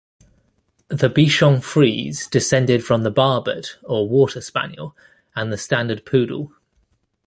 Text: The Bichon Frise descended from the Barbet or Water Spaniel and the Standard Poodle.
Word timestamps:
The 0.87 1.11
Bichon 1.11 1.61
Frise 1.61 2.25
descended 2.25 2.83
from 2.83 3.03
the 3.03 3.11
Barbet 3.11 3.77
or 3.83 4.09
Water 4.09 4.41
Spaniel 4.41 4.97
and 5.35 5.53
the 5.53 5.59
Standard 5.59 6.07
Poodle. 6.07 6.55